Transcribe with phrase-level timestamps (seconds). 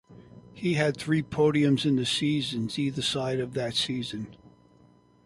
[0.55, 4.35] He had three podiums in the seasons either side of that season.